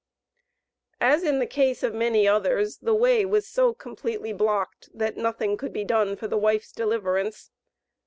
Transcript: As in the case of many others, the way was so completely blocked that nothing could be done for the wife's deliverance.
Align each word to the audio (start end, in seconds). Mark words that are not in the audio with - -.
As 0.99 1.21
in 1.23 1.37
the 1.37 1.45
case 1.45 1.83
of 1.83 1.93
many 1.93 2.27
others, 2.27 2.79
the 2.79 2.95
way 2.95 3.23
was 3.23 3.47
so 3.47 3.71
completely 3.71 4.33
blocked 4.33 4.89
that 4.97 5.15
nothing 5.15 5.57
could 5.57 5.73
be 5.73 5.83
done 5.85 6.15
for 6.15 6.27
the 6.27 6.39
wife's 6.39 6.71
deliverance. 6.71 7.51